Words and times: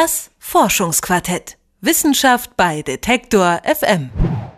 Das 0.00 0.30
Forschungsquartett. 0.38 1.56
Wissenschaft 1.80 2.56
bei 2.56 2.82
Detektor 2.82 3.60
FM. 3.64 4.10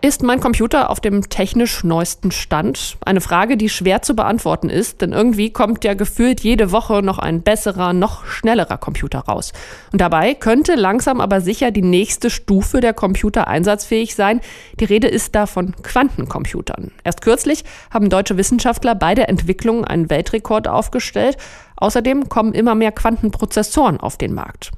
Ist 0.02 0.22
mein 0.22 0.38
Computer 0.38 0.90
auf 0.90 1.00
dem 1.00 1.30
technisch 1.30 1.83
neuesten 1.83 2.31
Stand? 2.31 2.99
Eine 3.07 3.23
Frage, 3.23 3.57
die 3.57 3.71
schwer 3.71 4.03
zu 4.03 4.15
beantworten 4.15 4.68
ist, 4.68 5.00
denn 5.00 5.15
irgendwie 5.15 5.50
kommt 5.50 5.83
ja 5.83 5.95
gefühlt 5.95 6.41
jede 6.42 6.73
Woche 6.73 7.00
noch 7.00 7.18
ein 7.18 7.41
besserer, 7.41 7.95
noch 7.95 8.27
schnellerer 8.27 8.77
Computer 8.77 9.21
raus. 9.21 9.55
Und 9.92 10.02
dabei 10.02 10.34
könnte 10.34 10.74
langsam 10.74 11.22
aber 11.22 11.41
sicher 11.41 11.70
die 11.70 11.80
nächste 11.80 12.29
Stufe 12.29 12.82
der 12.82 12.93
Computer 12.93 13.48
einsatzfähig 13.48 14.14
sein. 14.14 14.43
Die 14.79 14.84
Rede 14.84 15.09
ist 15.09 15.34
da 15.34 15.46
von 15.46 15.75
Quantencomputern. 15.82 16.91
Erst 17.02 17.22
kürzlich 17.22 17.64
haben 17.91 18.11
deutsche 18.11 18.36
Wissenschaftler 18.36 18.95
bei 18.95 19.14
der 19.14 19.30
Entwicklung 19.30 19.86
einen 19.86 20.11
Weltrekord 20.11 20.68
aufgestellt. 20.68 21.38
Außerdem 21.77 22.29
kommen 22.29 22.52
immer 22.52 22.75
mehr 22.75 22.93
Quantenprozessoren 22.93 23.98
auf 24.00 24.18
den 24.18 24.34
Markt. 24.34 24.72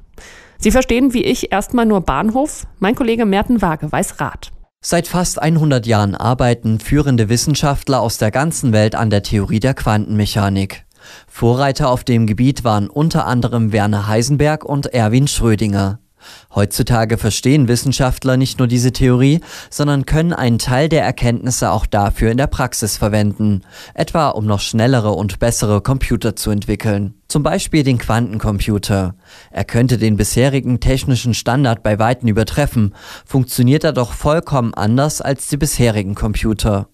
Sie 0.62 0.70
verstehen 0.70 1.12
wie 1.12 1.24
ich 1.24 1.50
erstmal 1.50 1.86
nur 1.86 2.02
Bahnhof. 2.02 2.68
Mein 2.78 2.94
Kollege 2.94 3.26
Merten 3.26 3.60
Waage 3.60 3.90
weiß 3.90 4.20
Rat. 4.20 4.52
Seit 4.80 5.08
fast 5.08 5.42
100 5.42 5.88
Jahren 5.88 6.14
arbeiten 6.14 6.78
führende 6.78 7.28
Wissenschaftler 7.28 8.00
aus 8.00 8.18
der 8.18 8.30
ganzen 8.30 8.72
Welt 8.72 8.94
an 8.94 9.10
der 9.10 9.24
Theorie 9.24 9.58
der 9.58 9.74
Quantenmechanik. 9.74 10.84
Vorreiter 11.26 11.90
auf 11.90 12.04
dem 12.04 12.28
Gebiet 12.28 12.62
waren 12.62 12.88
unter 12.88 13.26
anderem 13.26 13.72
Werner 13.72 14.06
Heisenberg 14.06 14.64
und 14.64 14.86
Erwin 14.86 15.26
Schrödinger. 15.26 15.98
Heutzutage 16.54 17.18
verstehen 17.18 17.66
Wissenschaftler 17.66 18.36
nicht 18.36 18.60
nur 18.60 18.68
diese 18.68 18.92
Theorie, 18.92 19.40
sondern 19.68 20.06
können 20.06 20.32
einen 20.32 20.60
Teil 20.60 20.88
der 20.88 21.02
Erkenntnisse 21.02 21.72
auch 21.72 21.86
dafür 21.86 22.30
in 22.30 22.36
der 22.36 22.46
Praxis 22.46 22.96
verwenden, 22.96 23.62
etwa 23.94 24.28
um 24.28 24.46
noch 24.46 24.60
schnellere 24.60 25.10
und 25.10 25.40
bessere 25.40 25.80
Computer 25.80 26.36
zu 26.36 26.52
entwickeln. 26.52 27.14
Zum 27.32 27.42
Beispiel 27.42 27.82
den 27.82 27.96
Quantencomputer. 27.96 29.14
Er 29.50 29.64
könnte 29.64 29.96
den 29.96 30.18
bisherigen 30.18 30.80
technischen 30.80 31.32
Standard 31.32 31.82
bei 31.82 31.98
Weitem 31.98 32.28
übertreffen, 32.28 32.94
funktioniert 33.24 33.84
er 33.84 33.94
doch 33.94 34.12
vollkommen 34.12 34.74
anders 34.74 35.22
als 35.22 35.46
die 35.46 35.56
bisherigen 35.56 36.14
Computer. 36.14 36.88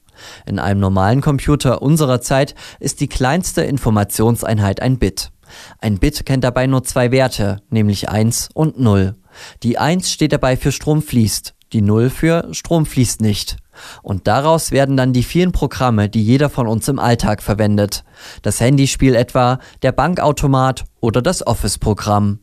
In 0.47 0.61
einem 0.61 0.78
normalen 0.78 1.22
Computer 1.22 1.83
unserer 1.83 2.20
Zeit 2.20 2.55
ist 2.78 3.00
die 3.00 3.09
kleinste 3.09 3.62
Informationseinheit 3.62 4.81
ein 4.81 5.00
Bit. 5.00 5.33
Ein 5.81 5.98
Bit 5.98 6.25
kennt 6.25 6.44
dabei 6.44 6.69
nur 6.69 6.84
zwei 6.84 7.11
Werte, 7.11 7.61
nämlich 7.70 8.09
1 8.09 8.50
und 8.55 8.78
0. 8.78 9.16
Die 9.64 9.77
1 9.77 10.09
steht 10.09 10.33
dabei 10.33 10.56
für 10.56 10.70
Strom 10.70 11.03
fließt, 11.03 11.56
die 11.72 11.83
0 11.83 12.11
für 12.11 12.48
Strom 12.52 12.86
fließt 12.86 13.20
nicht. 13.20 13.56
Und 14.02 14.27
daraus 14.27 14.70
werden 14.72 14.97
dann 14.97 15.12
die 15.12 15.22
vielen 15.22 15.52
Programme, 15.52 16.08
die 16.08 16.22
jeder 16.22 16.50
von 16.50 16.66
uns 16.66 16.88
im 16.88 16.98
Alltag 16.98 17.42
verwendet. 17.42 18.05
Das 18.42 18.60
Handyspiel 18.60 19.14
etwa, 19.14 19.60
der 19.83 19.92
Bankautomat 19.92 20.84
oder 21.00 21.22
das 21.22 21.47
Office-Programm. 21.47 22.41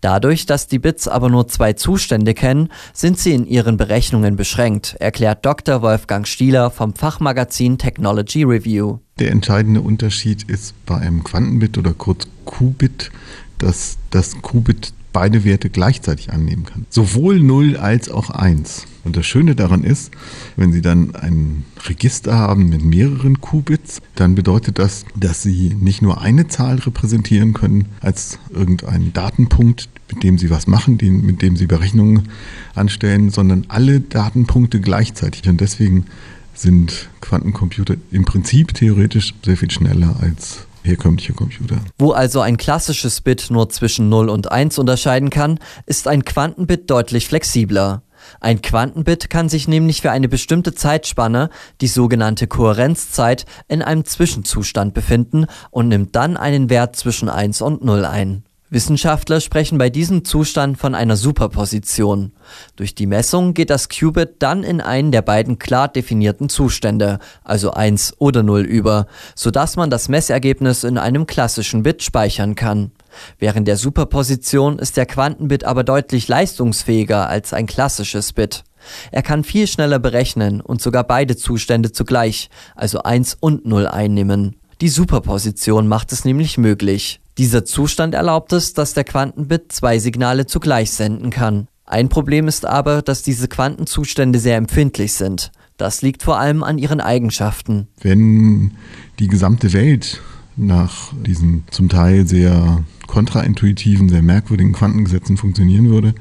Dadurch, 0.00 0.44
dass 0.44 0.66
die 0.66 0.78
Bits 0.78 1.08
aber 1.08 1.30
nur 1.30 1.48
zwei 1.48 1.72
Zustände 1.72 2.34
kennen, 2.34 2.68
sind 2.92 3.18
sie 3.18 3.32
in 3.32 3.46
ihren 3.46 3.78
Berechnungen 3.78 4.36
beschränkt, 4.36 4.96
erklärt 5.00 5.46
Dr. 5.46 5.80
Wolfgang 5.80 6.28
Stieler 6.28 6.70
vom 6.70 6.94
Fachmagazin 6.94 7.78
Technology 7.78 8.42
Review. 8.42 8.98
Der 9.18 9.30
entscheidende 9.30 9.80
Unterschied 9.80 10.42
ist 10.42 10.74
bei 10.84 10.98
einem 10.98 11.24
Quantenbit 11.24 11.78
oder 11.78 11.94
kurz 11.94 12.28
Qubit, 12.44 13.10
dass 13.58 13.96
das 14.10 14.42
Qubit 14.42 14.92
beide 15.14 15.44
Werte 15.44 15.70
gleichzeitig 15.70 16.32
annehmen 16.32 16.66
kann. 16.66 16.84
Sowohl 16.90 17.40
0 17.40 17.78
als 17.78 18.10
auch 18.10 18.28
1. 18.28 18.86
Und 19.04 19.16
das 19.16 19.26
Schöne 19.26 19.54
daran 19.54 19.84
ist, 19.84 20.10
wenn 20.56 20.72
Sie 20.72 20.82
dann 20.82 21.14
ein 21.14 21.64
Register 21.86 22.34
haben 22.34 22.68
mit 22.68 22.84
mehreren 22.84 23.40
Qubits, 23.40 24.02
dann 24.16 24.34
bedeutet 24.34 24.78
das, 24.78 25.04
dass 25.14 25.42
Sie 25.42 25.76
nicht 25.78 26.02
nur 26.02 26.20
eine 26.20 26.48
Zahl 26.48 26.76
repräsentieren 26.76 27.52
können 27.52 27.86
als 28.00 28.38
irgendeinen 28.50 29.12
Datenpunkt, 29.12 29.88
mit 30.10 30.22
dem 30.22 30.36
Sie 30.36 30.50
was 30.50 30.66
machen, 30.66 30.98
mit 31.00 31.42
dem 31.42 31.56
Sie 31.56 31.66
Berechnungen 31.66 32.28
anstellen, 32.74 33.30
sondern 33.30 33.66
alle 33.68 34.00
Datenpunkte 34.00 34.80
gleichzeitig. 34.80 35.48
Und 35.48 35.60
deswegen 35.60 36.06
sind 36.54 37.08
Quantencomputer 37.20 37.96
im 38.10 38.24
Prinzip 38.24 38.74
theoretisch 38.74 39.34
sehr 39.44 39.56
viel 39.56 39.70
schneller 39.70 40.16
als 40.20 40.66
herkömmliche 40.84 41.32
Computer. 41.32 41.78
Wo 41.98 42.12
also 42.12 42.40
ein 42.40 42.56
klassisches 42.56 43.20
Bit 43.20 43.50
nur 43.50 43.68
zwischen 43.70 44.08
0 44.08 44.28
und 44.28 44.52
1 44.52 44.78
unterscheiden 44.78 45.30
kann, 45.30 45.58
ist 45.86 46.06
ein 46.06 46.24
Quantenbit 46.24 46.90
deutlich 46.90 47.26
flexibler. 47.26 48.02
Ein 48.40 48.62
Quantenbit 48.62 49.28
kann 49.28 49.48
sich 49.48 49.68
nämlich 49.68 50.00
für 50.02 50.10
eine 50.10 50.28
bestimmte 50.28 50.74
Zeitspanne, 50.74 51.50
die 51.80 51.88
sogenannte 51.88 52.46
Kohärenzzeit, 52.46 53.44
in 53.68 53.82
einem 53.82 54.04
Zwischenzustand 54.04 54.94
befinden 54.94 55.46
und 55.70 55.88
nimmt 55.88 56.16
dann 56.16 56.36
einen 56.36 56.70
Wert 56.70 56.96
zwischen 56.96 57.28
1 57.28 57.60
und 57.60 57.84
0 57.84 58.04
ein. 58.04 58.44
Wissenschaftler 58.74 59.40
sprechen 59.40 59.78
bei 59.78 59.88
diesem 59.88 60.24
Zustand 60.24 60.76
von 60.78 60.94
einer 60.96 61.16
Superposition. 61.16 62.32
Durch 62.74 62.94
die 62.94 63.06
Messung 63.06 63.54
geht 63.54 63.70
das 63.70 63.88
Qubit 63.88 64.34
dann 64.40 64.64
in 64.64 64.80
einen 64.80 65.12
der 65.12 65.22
beiden 65.22 65.58
klar 65.60 65.88
definierten 65.88 66.48
Zustände, 66.48 67.20
also 67.44 67.70
1 67.70 68.14
oder 68.18 68.42
0 68.42 68.62
über, 68.62 69.06
sodass 69.36 69.76
man 69.76 69.90
das 69.90 70.08
Messergebnis 70.08 70.82
in 70.82 70.98
einem 70.98 71.26
klassischen 71.26 71.84
Bit 71.84 72.02
speichern 72.02 72.56
kann. 72.56 72.90
Während 73.38 73.68
der 73.68 73.76
Superposition 73.76 74.80
ist 74.80 74.96
der 74.96 75.06
Quantenbit 75.06 75.64
aber 75.64 75.84
deutlich 75.84 76.26
leistungsfähiger 76.26 77.28
als 77.28 77.52
ein 77.52 77.66
klassisches 77.66 78.32
Bit. 78.32 78.64
Er 79.12 79.22
kann 79.22 79.44
viel 79.44 79.68
schneller 79.68 80.00
berechnen 80.00 80.60
und 80.60 80.82
sogar 80.82 81.04
beide 81.04 81.36
Zustände 81.36 81.92
zugleich, 81.92 82.50
also 82.74 83.04
1 83.04 83.36
und 83.38 83.64
0 83.66 83.86
einnehmen. 83.86 84.56
Die 84.80 84.88
Superposition 84.88 85.86
macht 85.86 86.10
es 86.10 86.24
nämlich 86.24 86.58
möglich. 86.58 87.20
Dieser 87.38 87.64
Zustand 87.64 88.14
erlaubt 88.14 88.52
es, 88.52 88.74
dass 88.74 88.94
der 88.94 89.04
Quantenbit 89.04 89.72
zwei 89.72 89.98
Signale 89.98 90.46
zugleich 90.46 90.92
senden 90.92 91.30
kann. 91.30 91.66
Ein 91.84 92.08
Problem 92.08 92.48
ist 92.48 92.64
aber, 92.64 93.02
dass 93.02 93.22
diese 93.22 93.48
Quantenzustände 93.48 94.38
sehr 94.38 94.56
empfindlich 94.56 95.14
sind. 95.14 95.52
Das 95.76 96.02
liegt 96.02 96.22
vor 96.22 96.38
allem 96.38 96.62
an 96.62 96.78
ihren 96.78 97.00
Eigenschaften. 97.00 97.88
Wenn 98.00 98.72
die 99.18 99.26
gesamte 99.26 99.72
Welt 99.72 100.22
nach 100.56 101.12
diesen 101.26 101.64
zum 101.70 101.88
Teil 101.88 102.26
sehr 102.26 102.84
kontraintuitiven, 103.08 104.08
sehr 104.08 104.22
merkwürdigen 104.22 104.72
Quantengesetzen 104.72 105.36
funktionieren 105.36 105.90
würde, 105.90 106.14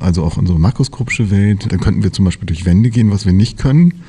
also 0.00 0.24
auch 0.24 0.38
unsere 0.38 0.58
makroskopische 0.58 1.30
Welt, 1.30 1.70
dann 1.70 1.80
könnten 1.80 2.02
wir 2.02 2.12
zum 2.12 2.24
Beispiel 2.24 2.46
durch 2.46 2.64
Wände 2.64 2.90
gehen, 2.90 3.10
was 3.10 3.26
wir 3.26 3.32
nicht 3.32 3.58
können. 3.58 4.02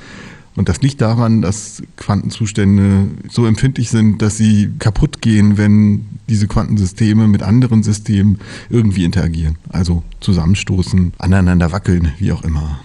Und 0.58 0.70
das 0.70 0.82
liegt 0.82 1.02
daran, 1.02 1.44
dass 1.44 1.84
Quantenzustände 1.98 3.10
so 3.30 3.46
empfindlich 3.46 3.92
sind, 3.92 4.24
dass 4.24 4.38
sie 4.38 4.72
kaputt 4.80 5.22
gehen, 5.22 5.58
wenn 5.58 6.06
diese 6.28 6.48
Quantensysteme 6.48 7.28
mit 7.28 7.44
anderen 7.44 7.84
Systemen 7.84 8.40
irgendwie 8.72 9.06
interagieren. 9.06 9.58
Also 9.70 10.02
zusammenstoßen, 10.20 11.14
aneinander 11.20 11.72
wackeln, 11.72 12.12
wie 12.18 12.32
auch 12.32 12.44
immer. 12.44 12.80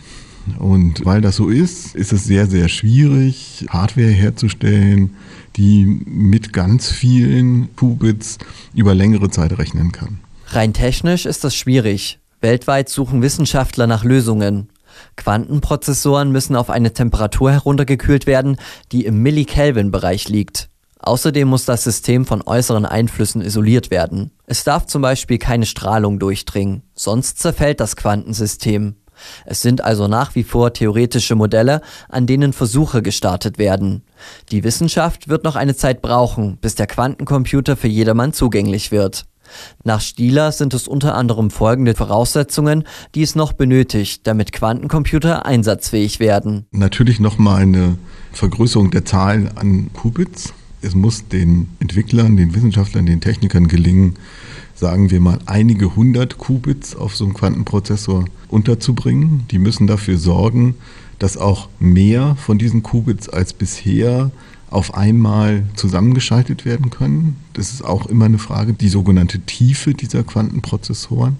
Und 0.58 1.06
weil 1.06 1.22
das 1.22 1.36
so 1.36 1.48
ist, 1.48 1.94
ist 1.94 2.12
es 2.12 2.24
sehr, 2.24 2.46
sehr 2.46 2.68
schwierig, 2.68 3.64
Hardware 3.70 4.10
herzustellen, 4.10 5.14
die 5.56 5.86
mit 5.86 6.52
ganz 6.52 6.90
vielen 6.90 7.74
Qubits 7.74 8.36
über 8.74 8.94
längere 8.94 9.30
Zeit 9.30 9.56
rechnen 9.58 9.92
kann. 9.92 10.18
Rein 10.48 10.74
technisch 10.74 11.24
ist 11.24 11.42
das 11.42 11.54
schwierig. 11.54 12.18
Weltweit 12.42 12.90
suchen 12.90 13.22
Wissenschaftler 13.22 13.86
nach 13.86 14.04
Lösungen. 14.04 14.68
Quantenprozessoren 15.16 16.30
müssen 16.30 16.56
auf 16.56 16.70
eine 16.70 16.92
Temperatur 16.92 17.52
heruntergekühlt 17.52 18.26
werden, 18.26 18.56
die 18.92 19.04
im 19.04 19.22
Millikelvin-Bereich 19.22 20.28
liegt. 20.28 20.68
Außerdem 20.98 21.48
muss 21.48 21.64
das 21.64 21.82
System 21.82 22.24
von 22.26 22.42
äußeren 22.42 22.86
Einflüssen 22.86 23.42
isoliert 23.42 23.90
werden. 23.90 24.30
Es 24.46 24.62
darf 24.62 24.86
zum 24.86 25.02
Beispiel 25.02 25.38
keine 25.38 25.66
Strahlung 25.66 26.20
durchdringen, 26.20 26.82
sonst 26.94 27.40
zerfällt 27.40 27.80
das 27.80 27.96
Quantensystem. 27.96 28.94
Es 29.44 29.62
sind 29.62 29.82
also 29.82 30.08
nach 30.08 30.34
wie 30.34 30.44
vor 30.44 30.72
theoretische 30.72 31.34
Modelle, 31.34 31.80
an 32.08 32.26
denen 32.26 32.52
Versuche 32.52 33.02
gestartet 33.02 33.58
werden. 33.58 34.02
Die 34.50 34.64
Wissenschaft 34.64 35.28
wird 35.28 35.44
noch 35.44 35.56
eine 35.56 35.76
Zeit 35.76 36.02
brauchen, 36.02 36.56
bis 36.58 36.74
der 36.74 36.86
Quantencomputer 36.86 37.76
für 37.76 37.88
jedermann 37.88 38.32
zugänglich 38.32 38.90
wird. 38.92 39.26
Nach 39.84 40.00
Stieler 40.00 40.52
sind 40.52 40.74
es 40.74 40.88
unter 40.88 41.14
anderem 41.14 41.50
folgende 41.50 41.94
Voraussetzungen, 41.94 42.84
die 43.14 43.22
es 43.22 43.34
noch 43.34 43.52
benötigt, 43.52 44.26
damit 44.26 44.52
Quantencomputer 44.52 45.46
einsatzfähig 45.46 46.20
werden. 46.20 46.66
Natürlich 46.70 47.20
nochmal 47.20 47.62
eine 47.62 47.96
Vergrößerung 48.32 48.90
der 48.90 49.04
Zahl 49.04 49.50
an 49.54 49.90
Qubits. 49.92 50.52
Es 50.80 50.94
muss 50.94 51.28
den 51.28 51.68
Entwicklern, 51.78 52.36
den 52.36 52.54
Wissenschaftlern, 52.54 53.06
den 53.06 53.20
Technikern 53.20 53.68
gelingen, 53.68 54.16
sagen 54.74 55.10
wir 55.10 55.20
mal, 55.20 55.38
einige 55.46 55.94
hundert 55.94 56.38
Qubits 56.38 56.96
auf 56.96 57.14
so 57.14 57.24
einem 57.24 57.34
Quantenprozessor 57.34 58.24
unterzubringen. 58.48 59.44
Die 59.50 59.58
müssen 59.58 59.86
dafür 59.86 60.18
sorgen, 60.18 60.74
dass 61.20 61.36
auch 61.36 61.68
mehr 61.78 62.36
von 62.36 62.58
diesen 62.58 62.82
Qubits 62.82 63.28
als 63.28 63.52
bisher 63.52 64.32
auf 64.72 64.94
einmal 64.94 65.64
zusammengeschaltet 65.76 66.64
werden 66.64 66.90
können. 66.90 67.36
Das 67.52 67.72
ist 67.72 67.84
auch 67.84 68.06
immer 68.06 68.24
eine 68.24 68.38
Frage, 68.38 68.72
die 68.72 68.88
sogenannte 68.88 69.40
Tiefe 69.40 69.94
dieser 69.94 70.24
Quantenprozessoren. 70.24 71.36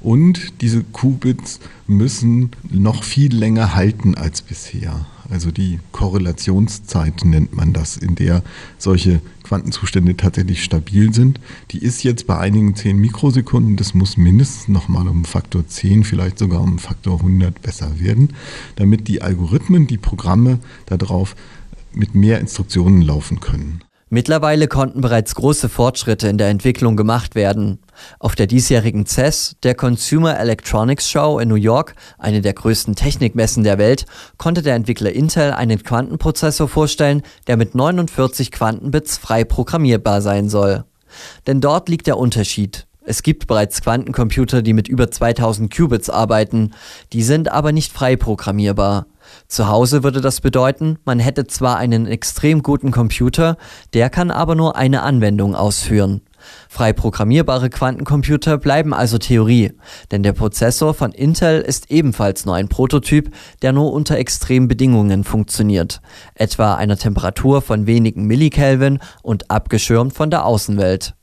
Und 0.00 0.60
diese 0.60 0.84
Qubits 0.84 1.60
müssen 1.86 2.50
noch 2.70 3.04
viel 3.04 3.34
länger 3.34 3.74
halten 3.74 4.14
als 4.14 4.42
bisher. 4.42 5.06
Also 5.30 5.50
die 5.50 5.80
Korrelationszeit 5.92 7.24
nennt 7.24 7.56
man 7.56 7.72
das, 7.72 7.96
in 7.96 8.14
der 8.14 8.42
solche 8.76 9.22
Quantenzustände 9.44 10.14
tatsächlich 10.14 10.62
stabil 10.62 11.14
sind. 11.14 11.40
Die 11.70 11.78
ist 11.78 12.04
jetzt 12.04 12.26
bei 12.26 12.38
einigen 12.38 12.76
10 12.76 12.98
Mikrosekunden. 12.98 13.76
Das 13.76 13.94
muss 13.94 14.18
mindestens 14.18 14.68
nochmal 14.68 15.08
um 15.08 15.24
Faktor 15.24 15.66
10, 15.66 16.04
vielleicht 16.04 16.38
sogar 16.38 16.60
um 16.60 16.78
Faktor 16.78 17.20
100 17.20 17.62
besser 17.62 17.98
werden, 17.98 18.34
damit 18.76 19.08
die 19.08 19.22
Algorithmen, 19.22 19.86
die 19.86 19.98
Programme 19.98 20.58
darauf 20.84 21.34
mit 21.96 22.14
mehr 22.14 22.40
Instruktionen 22.40 23.02
laufen 23.02 23.40
können. 23.40 23.82
Mittlerweile 24.14 24.68
konnten 24.68 25.00
bereits 25.00 25.34
große 25.34 25.68
Fortschritte 25.68 26.28
in 26.28 26.38
der 26.38 26.48
Entwicklung 26.48 26.94
gemacht 26.96 27.34
werden. 27.34 27.80
Auf 28.20 28.36
der 28.36 28.46
diesjährigen 28.46 29.06
CES, 29.06 29.56
der 29.64 29.74
Consumer 29.74 30.38
Electronics 30.38 31.10
Show 31.10 31.40
in 31.40 31.48
New 31.48 31.56
York, 31.56 31.96
eine 32.18 32.40
der 32.40 32.52
größten 32.52 32.94
Technikmessen 32.94 33.64
der 33.64 33.76
Welt, 33.78 34.06
konnte 34.38 34.62
der 34.62 34.76
Entwickler 34.76 35.12
Intel 35.12 35.52
einen 35.52 35.82
Quantenprozessor 35.82 36.68
vorstellen, 36.68 37.22
der 37.48 37.56
mit 37.56 37.74
49 37.74 38.52
Quantenbits 38.52 39.16
frei 39.18 39.42
programmierbar 39.42 40.22
sein 40.22 40.48
soll. 40.48 40.84
Denn 41.48 41.60
dort 41.60 41.88
liegt 41.88 42.06
der 42.06 42.18
Unterschied. 42.18 42.86
Es 43.06 43.22
gibt 43.22 43.46
bereits 43.46 43.82
Quantencomputer, 43.82 44.62
die 44.62 44.72
mit 44.72 44.88
über 44.88 45.10
2000 45.10 45.74
Qubits 45.74 46.08
arbeiten, 46.08 46.70
die 47.12 47.22
sind 47.22 47.52
aber 47.52 47.70
nicht 47.70 47.92
frei 47.92 48.16
programmierbar. 48.16 49.06
Zu 49.46 49.68
Hause 49.68 50.02
würde 50.02 50.22
das 50.22 50.40
bedeuten, 50.40 50.98
man 51.04 51.18
hätte 51.18 51.46
zwar 51.46 51.76
einen 51.76 52.06
extrem 52.06 52.62
guten 52.62 52.92
Computer, 52.92 53.58
der 53.92 54.08
kann 54.08 54.30
aber 54.30 54.54
nur 54.54 54.76
eine 54.76 55.02
Anwendung 55.02 55.54
ausführen. 55.54 56.22
Frei 56.68 56.94
programmierbare 56.94 57.68
Quantencomputer 57.68 58.56
bleiben 58.56 58.94
also 58.94 59.18
Theorie, 59.18 59.72
denn 60.10 60.22
der 60.22 60.32
Prozessor 60.32 60.94
von 60.94 61.12
Intel 61.12 61.60
ist 61.60 61.90
ebenfalls 61.90 62.46
nur 62.46 62.54
ein 62.54 62.68
Prototyp, 62.68 63.34
der 63.60 63.72
nur 63.72 63.92
unter 63.92 64.16
extremen 64.16 64.68
Bedingungen 64.68 65.24
funktioniert, 65.24 66.00
etwa 66.34 66.74
einer 66.74 66.96
Temperatur 66.96 67.60
von 67.60 67.86
wenigen 67.86 68.24
Millikelvin 68.24 68.98
und 69.22 69.50
abgeschirmt 69.50 70.14
von 70.14 70.30
der 70.30 70.46
Außenwelt. 70.46 71.14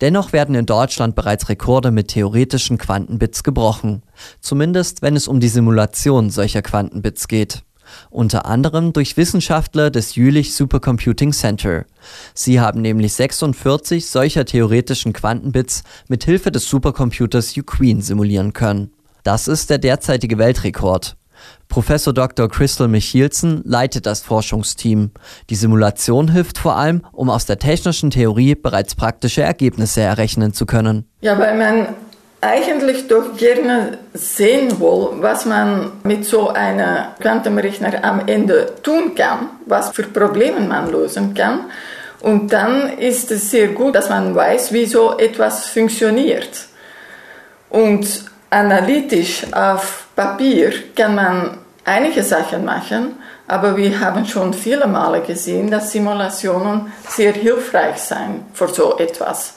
Dennoch 0.00 0.32
werden 0.32 0.54
in 0.54 0.66
Deutschland 0.66 1.14
bereits 1.14 1.48
Rekorde 1.48 1.90
mit 1.90 2.08
theoretischen 2.08 2.78
Quantenbits 2.78 3.42
gebrochen, 3.42 4.02
zumindest 4.40 5.02
wenn 5.02 5.16
es 5.16 5.28
um 5.28 5.40
die 5.40 5.48
Simulation 5.48 6.30
solcher 6.30 6.62
Quantenbits 6.62 7.28
geht. 7.28 7.62
Unter 8.08 8.46
anderem 8.46 8.92
durch 8.92 9.16
Wissenschaftler 9.16 9.90
des 9.90 10.14
Jülich 10.14 10.54
Supercomputing 10.54 11.32
Center. 11.32 11.86
Sie 12.34 12.60
haben 12.60 12.82
nämlich 12.82 13.14
46 13.14 14.06
solcher 14.06 14.44
theoretischen 14.44 15.12
Quantenbits 15.12 15.82
mit 16.08 16.24
Hilfe 16.24 16.52
des 16.52 16.68
Supercomputers 16.68 17.56
Uqueen 17.56 18.00
simulieren 18.00 18.52
können. 18.52 18.92
Das 19.22 19.48
ist 19.48 19.70
der 19.70 19.78
derzeitige 19.78 20.38
Weltrekord. 20.38 21.16
Professor 21.68 22.12
Dr. 22.12 22.48
Crystal 22.48 22.88
Michielsen 22.88 23.62
leitet 23.64 24.06
das 24.06 24.20
Forschungsteam. 24.20 25.12
Die 25.50 25.54
Simulation 25.54 26.30
hilft 26.30 26.58
vor 26.58 26.76
allem, 26.76 27.02
um 27.12 27.30
aus 27.30 27.46
der 27.46 27.58
technischen 27.58 28.10
Theorie 28.10 28.54
bereits 28.54 28.94
praktische 28.94 29.42
Ergebnisse 29.42 30.00
errechnen 30.00 30.52
zu 30.52 30.66
können. 30.66 31.06
Ja, 31.20 31.38
weil 31.38 31.56
man 31.56 31.88
eigentlich 32.40 33.08
doch 33.08 33.36
gerne 33.36 33.98
sehen 34.14 34.80
will, 34.80 35.20
was 35.20 35.44
man 35.44 35.92
mit 36.04 36.24
so 36.24 36.48
einem 36.48 37.06
Quantenrechner 37.20 38.02
am 38.02 38.26
Ende 38.26 38.72
tun 38.82 39.14
kann, 39.14 39.50
was 39.66 39.90
für 39.90 40.04
Probleme 40.04 40.60
man 40.60 40.90
lösen 40.90 41.34
kann. 41.34 41.66
Und 42.20 42.52
dann 42.52 42.98
ist 42.98 43.30
es 43.30 43.50
sehr 43.50 43.68
gut, 43.68 43.94
dass 43.94 44.08
man 44.08 44.34
weiß, 44.34 44.72
wie 44.72 44.86
so 44.86 45.16
etwas 45.18 45.66
funktioniert. 45.66 46.66
Und 47.68 48.24
analytisch 48.50 49.44
auf 49.52 50.06
Papier 50.20 50.70
kann 50.94 51.14
man 51.14 51.56
einige 51.82 52.22
Sachen 52.22 52.66
machen, 52.66 53.14
aber 53.48 53.74
wir 53.74 54.00
haben 54.00 54.26
schon 54.26 54.52
viele 54.52 54.86
Male 54.86 55.22
gesehen, 55.22 55.70
dass 55.70 55.92
Simulationen 55.92 56.92
sehr 57.08 57.32
hilfreich 57.32 57.96
sind 57.96 58.44
für 58.52 58.68
so 58.68 58.98
etwas. 58.98 59.54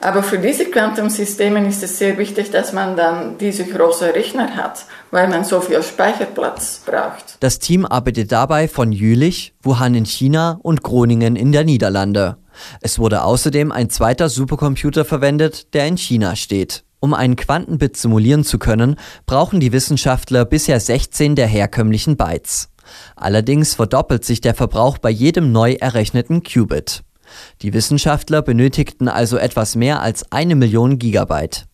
Aber 0.00 0.22
für 0.22 0.38
diese 0.38 0.66
Quantumsysteme 0.66 1.66
ist 1.66 1.82
es 1.82 1.98
sehr 1.98 2.16
wichtig, 2.16 2.52
dass 2.52 2.72
man 2.72 2.96
dann 2.96 3.38
diese 3.38 3.64
großen 3.64 4.10
Rechner 4.10 4.54
hat, 4.54 4.84
weil 5.10 5.26
man 5.26 5.42
so 5.42 5.60
viel 5.60 5.82
Speicherplatz 5.82 6.82
braucht. 6.86 7.36
Das 7.40 7.58
Team 7.58 7.84
arbeitet 7.84 8.30
dabei 8.30 8.68
von 8.68 8.92
Jülich, 8.92 9.52
Wuhan 9.64 9.96
in 9.96 10.04
China 10.04 10.60
und 10.62 10.84
Groningen 10.84 11.34
in 11.34 11.50
der 11.50 11.64
Niederlande. 11.64 12.36
Es 12.80 13.00
wurde 13.00 13.24
außerdem 13.24 13.72
ein 13.72 13.90
zweiter 13.90 14.28
Supercomputer 14.28 15.04
verwendet, 15.04 15.74
der 15.74 15.88
in 15.88 15.96
China 15.96 16.36
steht. 16.36 16.83
Um 17.04 17.12
einen 17.12 17.36
Quantenbit 17.36 17.98
simulieren 17.98 18.44
zu 18.44 18.58
können, 18.58 18.96
brauchen 19.26 19.60
die 19.60 19.72
Wissenschaftler 19.72 20.46
bisher 20.46 20.80
16 20.80 21.36
der 21.36 21.46
herkömmlichen 21.46 22.16
Bytes. 22.16 22.70
Allerdings 23.14 23.74
verdoppelt 23.74 24.24
sich 24.24 24.40
der 24.40 24.54
Verbrauch 24.54 24.96
bei 24.96 25.10
jedem 25.10 25.52
neu 25.52 25.74
errechneten 25.74 26.42
Qubit. 26.42 27.02
Die 27.60 27.74
Wissenschaftler 27.74 28.40
benötigten 28.40 29.08
also 29.08 29.36
etwas 29.36 29.76
mehr 29.76 30.00
als 30.00 30.32
eine 30.32 30.54
Million 30.54 30.98
Gigabyte. 30.98 31.66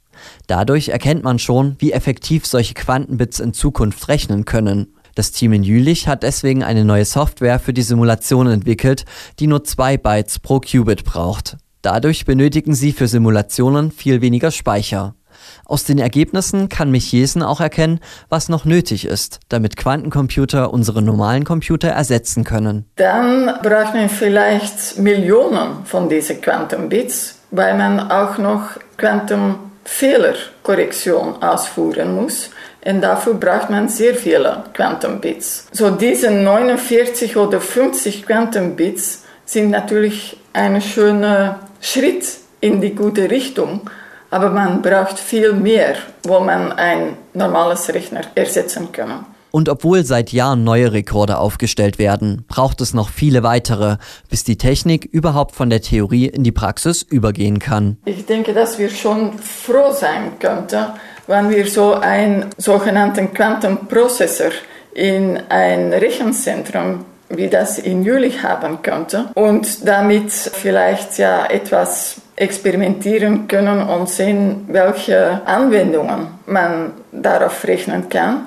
Dadurch 0.49 0.89
erkennt 0.89 1.23
man 1.23 1.39
schon, 1.39 1.77
wie 1.79 1.93
effektiv 1.93 2.45
solche 2.45 2.75
Quantenbits 2.75 3.39
in 3.39 3.53
Zukunft 3.53 4.09
rechnen 4.09 4.47
können. 4.47 4.97
Das 5.15 5.31
Team 5.31 5.53
in 5.53 5.63
Jülich 5.63 6.09
hat 6.09 6.25
deswegen 6.25 6.65
eine 6.65 6.85
neue 6.85 7.05
Software 7.05 7.61
für 7.61 7.73
die 7.73 7.83
Simulation 7.83 8.49
entwickelt, 8.49 9.05
die 9.39 9.47
nur 9.47 9.63
zwei 9.63 9.97
Bytes 9.97 10.41
pro 10.41 10.59
Qubit 10.59 11.05
braucht. 11.05 11.57
Dadurch 11.83 12.27
benötigen 12.27 12.75
sie 12.75 12.93
für 12.93 13.09
Simulationen 13.09 13.91
viel 13.91 14.21
weniger 14.21 14.51
Speicher. 14.51 15.15
Aus 15.65 15.85
den 15.85 15.99
Ergebnissen 15.99 16.69
kann 16.69 16.91
Michiesen 16.91 17.43
auch 17.43 17.61
erkennen, 17.61 18.01
was 18.29 18.49
noch 18.49 18.65
nötig 18.65 19.07
ist, 19.07 19.39
damit 19.49 19.77
Quantencomputer 19.77 20.73
unsere 20.73 21.03
normalen 21.03 21.45
Computer 21.45 21.89
ersetzen 21.89 22.45
können. 22.45 22.87
Dann 22.97 23.47
braucht 23.63 23.95
man 23.95 24.09
vielleicht 24.09 24.99
Millionen 24.99 25.85
von 25.85 26.09
diesen 26.09 26.41
Quantenbits, 26.41 27.37
weil 27.51 27.77
man 27.77 28.11
auch 28.11 28.39
noch 28.39 28.71
Quantenfehlerkorrektion 28.97 31.43
ausführen 31.43 32.15
muss. 32.15 32.51
Und 32.85 33.03
dafür 33.03 33.35
braucht 33.35 33.69
man 33.71 33.89
sehr 33.89 34.15
viele 34.15 34.65
Quantenbits. 34.73 35.67
So 35.73 35.91
diese 35.91 36.31
49 36.31 37.37
oder 37.37 37.61
50 37.61 38.27
Quantenbits 38.27 39.25
sind 39.45 39.71
natürlich 39.71 40.37
ein 40.53 40.81
schöner 40.81 41.61
Schritt 41.81 42.25
in 42.61 42.81
die 42.81 42.95
gute 42.95 43.31
Richtung 43.31 43.91
aber 44.31 44.51
man 44.51 44.83
braucht 44.83 45.19
viel 45.19 45.53
mehr, 45.53 45.97
wo 46.25 46.41
man 46.41 46.73
ein 46.73 47.17
normales 47.35 47.93
Rechner 47.93 48.23
ersetzen 48.35 48.93
kann. 48.93 49.27
Und 49.51 49.69
obwohl 49.69 50.05
seit 50.05 50.33
Jahren 50.33 50.63
neue 50.63 50.93
Rekorde 50.93 51.39
aufgestellt 51.39 51.99
werden, 51.99 52.45
braucht 52.47 52.81
es 52.81 52.95
noch 52.95 53.09
viele 53.09 53.43
weitere, 53.43 53.97
bis 54.29 54.45
die 54.45 54.57
Technik 54.57 55.09
überhaupt 55.11 55.57
von 55.57 55.71
der 55.71 55.83
Theorie 55.83 56.27
in 56.27 56.45
die 56.45 56.53
Praxis 56.53 57.03
übergehen 57.03 57.59
kann. 57.59 57.97
Ich 58.05 58.27
denke, 58.27 58.55
dass 58.55 58.79
wir 58.79 58.91
schon 58.91 59.37
froh 59.39 59.93
sein 59.93 60.39
könnten, 60.39 60.87
wenn 61.27 61.51
wir 61.51 61.67
so 61.67 61.95
einen 61.95 62.47
sogenannten 62.59 63.35
Quantenprozessor 63.35 64.51
in 64.95 65.41
ein 65.49 65.93
Rechenzentrum 65.93 67.05
wie 67.31 67.49
das 67.49 67.79
in 67.79 68.03
Jülich 68.03 68.43
haben 68.43 68.83
könnte 68.83 69.31
und 69.35 69.87
damit 69.87 70.31
vielleicht 70.33 71.19
ja 71.19 71.47
etwas 71.47 72.17
experimentieren 72.37 73.47
können 73.49 73.83
und 73.83 74.09
sehen, 74.09 74.65
welche 74.69 75.47
Anwendungen 75.47 76.29
man 76.47 76.93
darauf 77.13 77.65
rechnen 77.65 78.09
kann. 78.09 78.47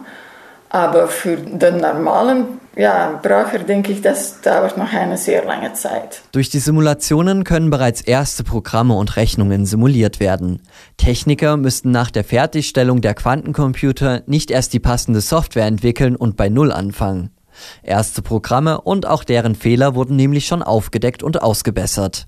Aber 0.69 1.07
für 1.07 1.37
den 1.37 1.77
normalen 1.77 2.59
ja, 2.75 3.19
Braucher 3.21 3.59
denke 3.59 3.91
ich, 3.91 4.01
das 4.01 4.41
dauert 4.41 4.77
noch 4.77 4.91
eine 4.91 5.17
sehr 5.17 5.45
lange 5.45 5.73
Zeit. 5.73 6.23
Durch 6.31 6.49
die 6.49 6.57
Simulationen 6.57 7.43
können 7.43 7.69
bereits 7.69 8.01
erste 8.01 8.43
Programme 8.43 8.95
und 8.95 9.15
Rechnungen 9.15 9.67
simuliert 9.67 10.19
werden. 10.19 10.63
Techniker 10.97 11.55
müssten 11.57 11.91
nach 11.91 12.09
der 12.09 12.23
Fertigstellung 12.23 13.01
der 13.01 13.13
Quantencomputer 13.13 14.23
nicht 14.25 14.49
erst 14.49 14.73
die 14.73 14.79
passende 14.79 15.21
Software 15.21 15.67
entwickeln 15.67 16.15
und 16.15 16.35
bei 16.35 16.49
Null 16.49 16.71
anfangen. 16.71 17.29
Erste 17.83 18.21
Programme 18.21 18.81
und 18.81 19.05
auch 19.05 19.23
deren 19.23 19.55
Fehler 19.55 19.95
wurden 19.95 20.15
nämlich 20.15 20.45
schon 20.45 20.63
aufgedeckt 20.63 21.23
und 21.23 21.41
ausgebessert. 21.41 22.27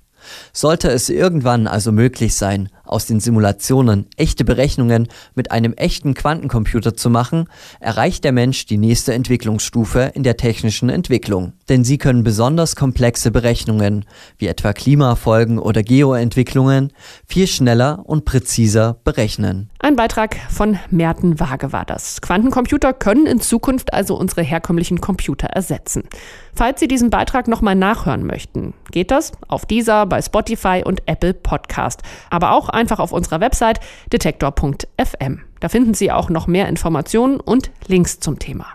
Sollte 0.53 0.89
es 0.89 1.09
irgendwann 1.09 1.67
also 1.67 1.91
möglich 1.91 2.35
sein, 2.35 2.69
aus 2.83 3.05
den 3.05 3.19
Simulationen 3.19 4.07
echte 4.15 4.45
Berechnungen 4.45 5.07
mit 5.33 5.51
einem 5.51 5.73
echten 5.73 6.13
Quantencomputer 6.13 6.95
zu 6.95 7.09
machen, 7.09 7.47
erreicht 7.79 8.23
der 8.23 8.31
Mensch 8.31 8.65
die 8.65 8.77
nächste 8.77 9.13
Entwicklungsstufe 9.13 10.11
in 10.13 10.23
der 10.23 10.37
technischen 10.37 10.89
Entwicklung. 10.89 11.53
Denn 11.69 11.83
sie 11.83 11.97
können 11.97 12.23
besonders 12.23 12.75
komplexe 12.75 13.31
Berechnungen, 13.31 14.05
wie 14.37 14.47
etwa 14.47 14.73
Klimafolgen 14.73 15.59
oder 15.59 15.83
Geoentwicklungen, 15.83 16.93
viel 17.27 17.47
schneller 17.47 18.03
und 18.05 18.25
präziser 18.25 18.97
berechnen. 19.03 19.69
Ein 19.85 19.95
Beitrag 19.95 20.37
von 20.49 20.79
Merten 20.89 21.39
Waage 21.39 21.71
war 21.71 21.85
das. 21.85 22.19
Quantencomputer 22.19 22.91
können 22.91 23.27
in 23.27 23.39
Zukunft 23.39 23.93
also 23.93 24.15
unsere 24.17 24.41
herkömmlichen 24.41 24.99
Computer 24.99 25.45
ersetzen. 25.45 26.09
Falls 26.55 26.79
Sie 26.79 26.87
diesen 26.87 27.11
Beitrag 27.11 27.47
nochmal 27.47 27.75
nachhören 27.75 28.25
möchten, 28.25 28.73
geht 28.89 29.11
das 29.11 29.33
auf 29.47 29.67
dieser, 29.67 30.07
bei 30.07 30.23
Spotify 30.23 30.81
und 30.83 31.03
Apple 31.05 31.35
Podcast. 31.35 32.01
Aber 32.31 32.53
auch 32.53 32.69
einfach 32.69 32.97
auf 32.97 33.11
unserer 33.11 33.41
Website 33.41 33.79
detektor.fm. 34.11 35.41
Da 35.59 35.69
finden 35.69 35.93
Sie 35.93 36.11
auch 36.11 36.31
noch 36.31 36.47
mehr 36.47 36.67
Informationen 36.67 37.39
und 37.39 37.69
Links 37.85 38.19
zum 38.19 38.39
Thema. 38.39 38.65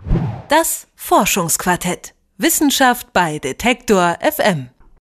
Das 0.49 0.87
Forschungsquartett. 0.95 2.15
Wissenschaft 2.39 3.13
bei 3.13 3.41
Detektor 3.41 4.17
FM. 4.21 4.69